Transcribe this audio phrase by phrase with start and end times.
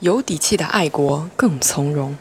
[0.00, 2.16] 有底气的爱国更从容。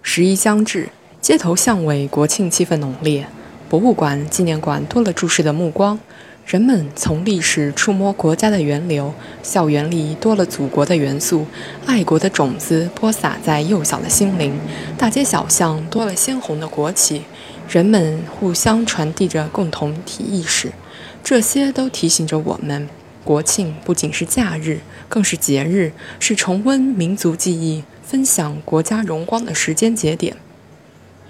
[0.00, 0.88] 十一将至，
[1.20, 3.26] 街头巷尾国庆气氛浓烈，
[3.68, 6.00] 博物馆、纪念馆多了注视的目光。
[6.46, 11.46] 人们从历史触摸国家的源流，校园里多了祖国的元素，
[11.86, 14.58] 爱国的种子播撒在幼小的心灵。
[14.96, 17.22] 大街小巷多了鲜红的国旗，
[17.68, 20.72] 人们互相传递着共同体意识。
[21.22, 22.88] 这些都提醒着我们，
[23.24, 30.36] 国庆不仅是假日，更是节日，是重温民族记忆、分享国家荣光的时间节点。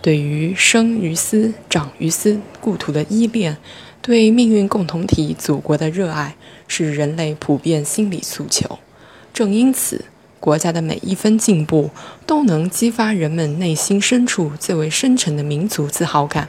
[0.01, 3.59] 对于生于斯、长于斯故土的依恋。
[4.05, 6.35] 对命运共同体祖国的热爱
[6.67, 8.81] 是人类普遍心理诉求，
[9.33, 10.07] 正因此，
[10.41, 11.91] 国家的每一分进步
[12.27, 16.49] 都能激发人们内心深处最为深沉的民族自豪感。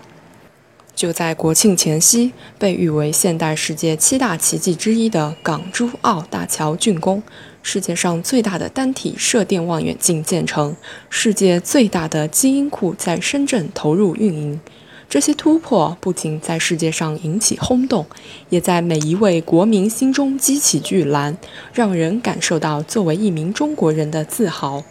[0.96, 7.22] 就在国庆前夕，被誉为现代世界七大奇迹之一的港珠澳大桥竣工，
[7.62, 10.76] 世界上最大的单体射电望远镜建成，
[11.10, 14.62] 世界最大的基因库在深圳投入运营。
[15.10, 18.06] 这些突破不仅在世界上引起轰动，
[18.50, 21.38] 也在每一位国民心中激起巨澜，
[21.74, 24.84] 让人感受到作为一名中国人的自豪。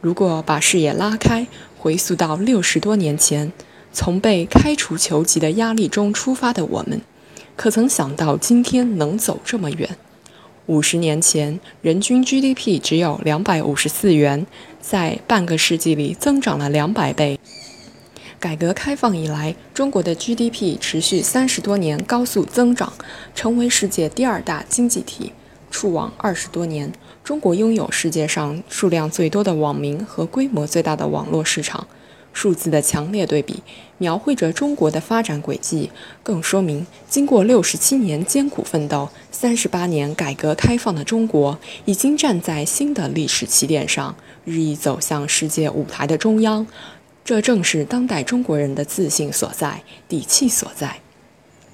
[0.00, 1.46] 如果把视野拉开，
[1.78, 3.52] 回溯到六十多年前，
[3.98, 7.00] 从被开除球籍的压力中出发的我们，
[7.56, 9.96] 可曾想到今天能走这么远？
[10.66, 14.46] 五十年前，人均 GDP 只有两百五十四元，
[14.82, 17.40] 在半个世纪里增长了两百倍。
[18.38, 22.92] 改革开放以来，中国的 GDP 持续三十多年高速增长，
[23.34, 25.32] 成为世界第二大经济体。
[25.70, 26.92] 触网二十多年，
[27.24, 31.86] 中国拥有世界上数量最多的网民和规模最大的网络市场。
[32.36, 33.62] 数字的强烈对比，
[33.96, 35.90] 描绘着中国的发展轨迹，
[36.22, 44.14] 更说明经过六十七年艰苦奋斗、三十八年改革开放的中国，已经站在新的历史起点上，
[44.44, 46.66] 日益走向世界舞台的中央。
[47.24, 50.98] 这正是当代中国人的自信所在、底气所在。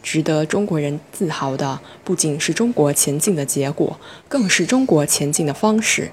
[0.01, 6.13] 值得中国人自豪的，不仅是中国前进的结果，更是中国前进的方式。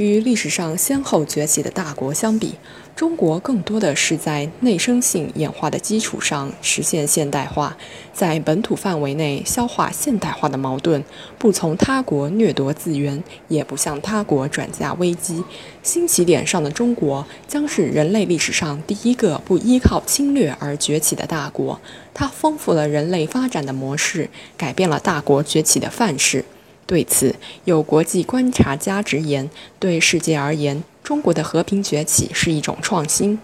[0.00, 2.54] 与历史上先后崛起的大国相比，
[2.96, 7.76] 中国更多的是在内生性演化的基础上实现现代化，
[8.14, 11.04] 在本土范围内消化现代化的矛盾，
[11.36, 15.44] 不从他国掠夺资源，也不向他国转嫁危机。
[15.82, 21.78] 新起点上的中国将是人类历史上第一个不依靠侵略而崛起的大国，
[22.14, 26.46] 它丰富了人类发展的模式，改变了大国崛起的范式。
[26.90, 27.36] 对此，
[27.66, 33.38] 有国际观察家直言：“对世界而言，中国的和平崛起是一种创新。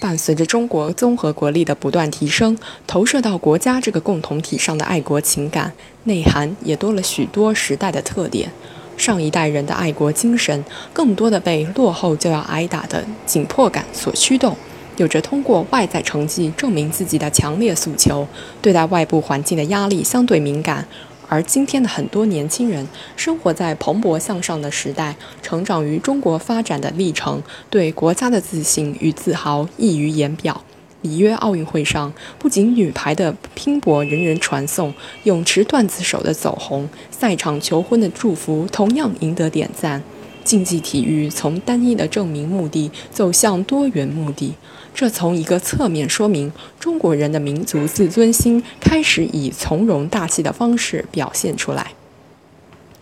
[0.00, 2.56] 伴随着中国综合国力的不断提升，
[2.86, 5.74] 投射到国家这个共同体上的爱国情感
[6.04, 8.50] 内涵也多了许多时代的特点。
[8.96, 14.56] 上一代人的爱国精神，更多的被落后就要挨打的紧迫感所驱动，
[14.96, 18.26] 有着通过外在成绩证明自己的强烈诉求，
[18.62, 20.88] 对待外部环境的压力相对敏感。”
[21.28, 22.86] 而今天的很多年轻人
[23.16, 30.62] 生活在蓬勃向上的时代，成长于中国发展的历程，对国家的自信与自豪溢于言表。
[31.02, 40.02] 里约奥运会上，不仅女排的拼搏人人传颂，泳池段子手的走红，赛场求婚的祝福同样赢得点赞。
[40.44, 44.54] 竞技体育从单一的证明目的走向多元目的，
[44.94, 51.92] 这从一个侧面说明中国人的民族自尊心开始以从容大气的方式表现出来。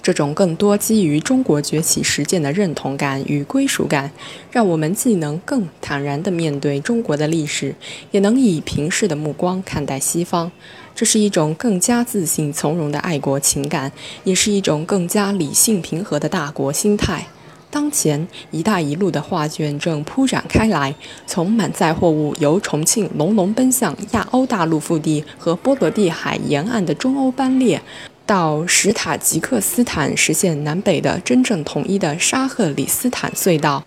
[0.03, 4.11] 这种更多基于中国崛起实践的认同感与归属感，
[4.51, 7.77] 让我们既能更坦然地面对中国的历史，
[8.11, 10.51] 也能以平视的目光看待西方。
[10.95, 13.93] 这是一种更加自信从容的爱国情感，
[14.25, 17.29] 也是一种更加理性平和的大国心态。
[17.71, 20.95] 当前，“一带一路”的画卷正铺展开来，
[21.27, 27.81] 从满载货物由重庆隆隆奔向亚欧大陆腹地和波罗的海沿岸的中欧班列。
[28.25, 33.85] 到史塔吉克斯坦实现南北的真正统一的沙赫里斯坦隧道，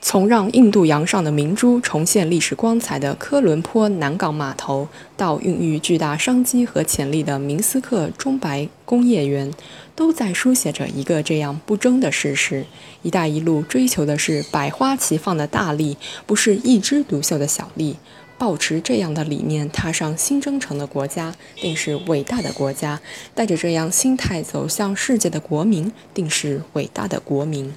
[0.00, 9.52] 从让印度洋上的明珠重现历史光彩的科伦坡南港码头，到孕育巨大商机和潜力的明斯克中白工业园，
[9.94, 12.64] 都在书写着一个这样不争的事实
[13.02, 15.96] ：“一带一路”追求的是百花齐放的大利，
[16.26, 17.96] 不是一枝独秀的小利。
[18.42, 22.98] 抱持这样的理念，踏上新征程的国家，定是伟大的国家；
[23.36, 27.72] 带着这样心态走向世界的国民，定是伟大的国民。